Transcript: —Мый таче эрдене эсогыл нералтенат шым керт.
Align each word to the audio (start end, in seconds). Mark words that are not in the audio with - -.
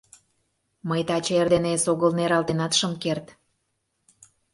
—Мый 0.89 1.01
таче 1.07 1.33
эрдене 1.41 1.71
эсогыл 1.77 2.11
нералтенат 2.17 2.73
шым 2.79 2.93
керт. 3.03 3.25